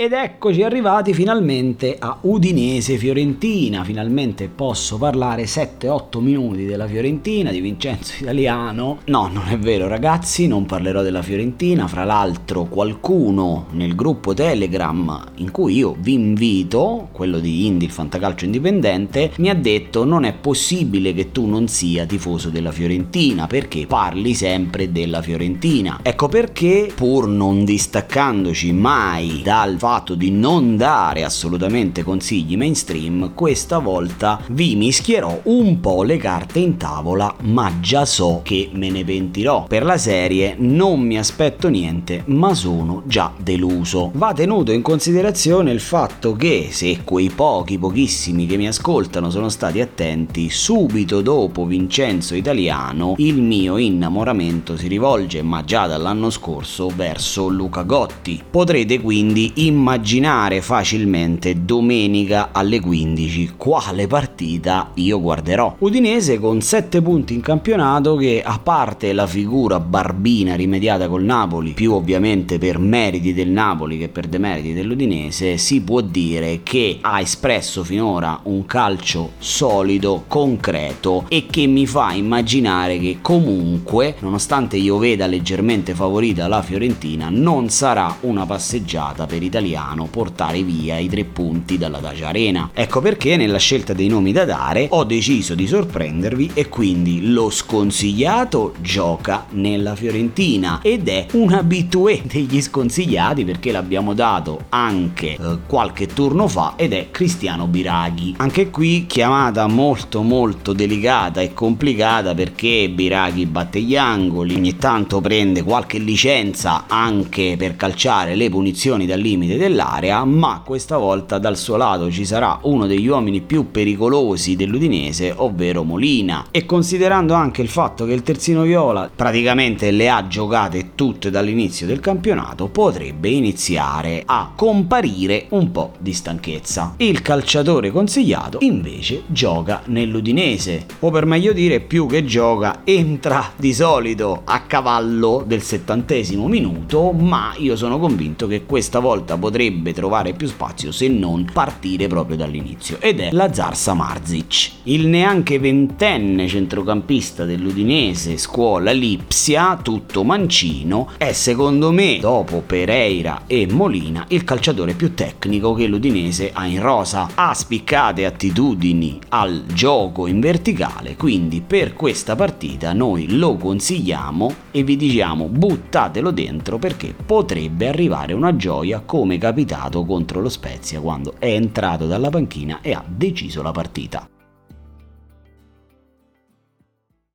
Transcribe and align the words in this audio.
Ed 0.00 0.12
eccoci 0.12 0.62
arrivati 0.62 1.12
finalmente 1.12 1.96
a 1.98 2.18
Udinese-Fiorentina, 2.20 3.82
finalmente 3.82 4.46
posso 4.46 4.96
parlare 4.96 5.42
7-8 5.42 6.20
minuti 6.20 6.66
della 6.66 6.86
Fiorentina, 6.86 7.50
di 7.50 7.60
Vincenzo 7.60 8.12
Italiano. 8.20 8.98
No, 9.06 9.26
non 9.26 9.48
è 9.48 9.58
vero 9.58 9.88
ragazzi, 9.88 10.46
non 10.46 10.66
parlerò 10.66 11.02
della 11.02 11.22
Fiorentina, 11.22 11.88
fra 11.88 12.04
l'altro 12.04 12.66
qualcuno 12.66 13.66
nel 13.72 13.96
gruppo 13.96 14.34
Telegram 14.34 15.32
in 15.38 15.50
cui 15.50 15.78
io 15.78 15.96
vi 15.98 16.12
invito, 16.12 17.08
quello 17.10 17.40
di 17.40 17.66
Indy, 17.66 17.86
il 17.86 17.90
fantacalcio 17.90 18.44
indipendente, 18.44 19.32
mi 19.38 19.50
ha 19.50 19.54
detto 19.54 20.04
non 20.04 20.22
è 20.22 20.32
possibile 20.32 21.12
che 21.12 21.32
tu 21.32 21.46
non 21.46 21.66
sia 21.66 22.06
tifoso 22.06 22.50
della 22.50 22.70
Fiorentina, 22.70 23.48
perché 23.48 23.86
parli 23.88 24.34
sempre 24.34 24.92
della 24.92 25.22
Fiorentina. 25.22 25.98
Ecco 26.04 26.28
perché, 26.28 26.88
pur 26.94 27.26
non 27.26 27.64
distaccandoci 27.64 28.70
mai 28.72 29.40
dal 29.42 29.70
fatto 29.76 29.86
fatto 29.88 30.14
di 30.14 30.30
non 30.30 30.76
dare 30.76 31.24
assolutamente 31.24 32.02
consigli 32.02 32.58
mainstream, 32.58 33.32
questa 33.32 33.78
volta 33.78 34.38
vi 34.48 34.76
mischierò 34.76 35.40
un 35.44 35.80
po' 35.80 36.02
le 36.02 36.18
carte 36.18 36.58
in 36.58 36.76
tavola, 36.76 37.34
ma 37.44 37.72
già 37.80 38.04
so 38.04 38.42
che 38.44 38.68
me 38.74 38.90
ne 38.90 39.02
pentirò. 39.02 39.64
Per 39.64 39.84
la 39.84 39.96
serie 39.96 40.56
non 40.58 41.00
mi 41.00 41.16
aspetto 41.16 41.68
niente, 41.68 42.22
ma 42.26 42.52
sono 42.52 43.02
già 43.06 43.32
deluso. 43.38 44.10
Va 44.12 44.34
tenuto 44.34 44.72
in 44.72 44.82
considerazione 44.82 45.72
il 45.72 45.80
fatto 45.80 46.34
che 46.34 46.68
se 46.70 47.00
quei 47.02 47.30
pochi, 47.30 47.78
pochissimi 47.78 48.44
che 48.44 48.58
mi 48.58 48.68
ascoltano 48.68 49.30
sono 49.30 49.48
stati 49.48 49.80
attenti, 49.80 50.50
subito 50.50 51.22
dopo 51.22 51.64
Vincenzo 51.64 52.34
Italiano 52.34 53.14
il 53.16 53.40
mio 53.40 53.78
innamoramento 53.78 54.76
si 54.76 54.86
rivolge, 54.86 55.40
ma 55.40 55.64
già 55.64 55.86
dall'anno 55.86 56.28
scorso, 56.28 56.92
verso 56.94 57.48
Luca 57.48 57.84
Gotti. 57.84 58.42
Potrete 58.50 59.00
quindi 59.00 59.52
immaginare 59.54 59.76
immaginare 59.78 60.60
facilmente 60.60 61.64
domenica 61.64 62.48
alle 62.50 62.80
15 62.80 63.52
quale 63.56 64.08
partita 64.08 64.90
io 64.94 65.20
guarderò. 65.20 65.76
Udinese 65.78 66.40
con 66.40 66.60
7 66.60 67.00
punti 67.00 67.34
in 67.34 67.40
campionato 67.40 68.16
che 68.16 68.42
a 68.44 68.58
parte 68.58 69.12
la 69.12 69.28
figura 69.28 69.78
barbina 69.78 70.56
rimediata 70.56 71.08
col 71.08 71.22
Napoli, 71.22 71.72
più 71.72 71.92
ovviamente 71.92 72.58
per 72.58 72.78
meriti 72.78 73.32
del 73.32 73.50
Napoli 73.50 73.98
che 73.98 74.08
per 74.08 74.26
demeriti 74.26 74.72
dell'Udinese, 74.72 75.56
si 75.58 75.80
può 75.80 76.00
dire 76.00 76.60
che 76.64 76.98
ha 77.00 77.20
espresso 77.20 77.84
finora 77.84 78.40
un 78.44 78.66
calcio 78.66 79.30
solido, 79.38 80.24
concreto 80.26 81.26
e 81.28 81.46
che 81.48 81.66
mi 81.66 81.86
fa 81.86 82.12
immaginare 82.12 82.98
che 82.98 83.18
comunque, 83.22 84.16
nonostante 84.18 84.76
io 84.76 84.98
veda 84.98 85.26
leggermente 85.26 85.94
favorita 85.94 86.48
la 86.48 86.62
Fiorentina, 86.62 87.28
non 87.30 87.68
sarà 87.68 88.16
una 88.22 88.44
passeggiata 88.44 89.26
per 89.26 89.42
italiani 89.42 89.66
italiano 89.68 90.06
portare 90.06 90.62
via 90.62 90.98
i 90.98 91.08
tre 91.08 91.24
punti 91.24 91.78
dalla 91.78 91.98
Dacia 91.98 92.28
Arena. 92.28 92.70
Ecco 92.72 93.00
perché 93.00 93.36
nella 93.36 93.58
scelta 93.58 93.92
dei 93.92 94.08
nomi 94.08 94.32
da 94.32 94.44
dare 94.44 94.86
ho 94.90 95.04
deciso 95.04 95.54
di 95.54 95.66
sorprendervi 95.66 96.52
e 96.54 96.68
quindi 96.68 97.30
lo 97.30 97.50
sconsigliato 97.50 98.74
gioca 98.80 99.46
nella 99.50 99.94
Fiorentina 99.94 100.80
ed 100.82 101.08
è 101.08 101.26
un 101.32 101.52
abitué 101.52 102.22
degli 102.24 102.60
sconsigliati 102.60 103.44
perché 103.44 103.70
l'abbiamo 103.70 104.14
dato 104.14 104.64
anche 104.70 105.34
eh, 105.34 105.58
qualche 105.66 106.06
turno 106.06 106.48
fa 106.48 106.74
ed 106.76 106.92
è 106.92 107.10
Cristiano 107.10 107.66
Biraghi. 107.66 108.34
Anche 108.38 108.70
qui 108.70 109.06
chiamata 109.06 109.66
molto 109.66 110.22
molto 110.22 110.72
delicata 110.72 111.40
e 111.40 111.52
complicata 111.52 112.34
perché 112.34 112.88
Biraghi 112.88 113.46
batte 113.46 113.80
gli 113.80 113.96
angoli, 113.96 114.54
ogni 114.54 114.76
tanto 114.76 115.20
prende 115.20 115.62
qualche 115.62 115.98
licenza 115.98 116.84
anche 116.86 117.56
per 117.58 117.76
calciare 117.76 118.34
le 118.34 118.48
punizioni 118.48 119.06
dal 119.06 119.20
limite 119.20 119.57
dell'area, 119.58 120.24
ma 120.24 120.62
questa 120.64 120.96
volta 120.96 121.38
dal 121.38 121.56
suo 121.56 121.76
lato 121.76 122.10
ci 122.10 122.24
sarà 122.24 122.58
uno 122.62 122.86
degli 122.86 123.06
uomini 123.06 123.40
più 123.40 123.70
pericolosi 123.70 124.56
dell'Udinese, 124.56 125.34
ovvero 125.36 125.82
Molina. 125.82 126.46
E 126.50 126.64
considerando 126.64 127.34
anche 127.34 127.60
il 127.60 127.68
fatto 127.68 128.06
che 128.06 128.12
il 128.12 128.22
terzino 128.22 128.62
viola 128.62 129.10
praticamente 129.14 129.90
le 129.90 130.08
ha 130.08 130.26
giocate 130.26 130.90
tutte 130.94 131.30
dall'inizio 131.30 131.86
del 131.86 132.00
campionato, 132.00 132.68
potrebbe 132.68 133.28
iniziare 133.28 134.22
a 134.24 134.52
comparire 134.54 135.46
un 135.50 135.70
po' 135.70 135.92
di 135.98 136.12
stanchezza. 136.12 136.94
Il 136.98 137.20
calciatore 137.20 137.90
consigliato 137.90 138.58
invece 138.60 139.24
gioca 139.26 139.82
nell'Udinese, 139.86 140.86
o 141.00 141.10
per 141.10 141.26
meglio 141.26 141.52
dire 141.52 141.80
più 141.80 142.06
che 142.06 142.24
gioca, 142.24 142.82
entra 142.84 143.52
di 143.56 143.74
solito 143.74 144.42
a 144.44 144.60
cavallo 144.60 145.44
del 145.46 145.62
settantesimo 145.62 146.46
minuto, 146.46 147.10
ma 147.12 147.52
io 147.56 147.76
sono 147.76 147.98
convinto 147.98 148.46
che 148.46 148.64
questa 148.64 149.00
volta 149.00 149.34
potrebbe 149.34 149.47
potrebbe 149.48 149.94
trovare 149.94 150.34
più 150.34 150.46
spazio 150.46 150.92
se 150.92 151.08
non 151.08 151.48
partire 151.50 152.06
proprio 152.06 152.36
dall'inizio 152.36 152.98
ed 153.00 153.18
è 153.18 153.30
Lazar 153.32 153.74
Samarzic, 153.74 154.72
il 154.84 155.06
neanche 155.06 155.58
ventenne 155.58 156.46
centrocampista 156.46 157.46
dell'Udinese 157.46 158.36
scuola 158.36 158.92
Lipsia, 158.92 159.78
tutto 159.80 160.22
mancino, 160.22 161.12
è 161.16 161.32
secondo 161.32 161.90
me 161.92 162.18
dopo 162.20 162.60
Pereira 162.60 163.44
e 163.46 163.66
Molina 163.70 164.26
il 164.28 164.44
calciatore 164.44 164.92
più 164.92 165.14
tecnico 165.14 165.72
che 165.72 165.86
l'Udinese 165.86 166.50
ha 166.52 166.66
in 166.66 166.82
rosa, 166.82 167.30
ha 167.34 167.54
spiccate 167.54 168.26
attitudini 168.26 169.18
al 169.30 169.64
gioco 169.72 170.26
in 170.26 170.40
verticale, 170.40 171.16
quindi 171.16 171.62
per 171.66 171.94
questa 171.94 172.36
partita 172.36 172.92
noi 172.92 173.38
lo 173.38 173.56
consigliamo 173.56 174.54
e 174.72 174.82
vi 174.82 174.96
diciamo 174.96 175.46
buttatelo 175.46 176.30
dentro 176.32 176.76
perché 176.76 177.14
potrebbe 177.14 177.88
arrivare 177.88 178.34
una 178.34 178.54
gioia 178.54 179.00
come 179.28 179.36
capitato 179.36 180.06
contro 180.06 180.40
lo 180.40 180.48
Spezia 180.48 181.02
quando 181.02 181.34
è 181.38 181.52
entrato 181.52 182.06
dalla 182.06 182.30
panchina 182.30 182.80
e 182.80 182.94
ha 182.94 183.04
deciso 183.06 183.60
la 183.60 183.72
partita. 183.72 184.37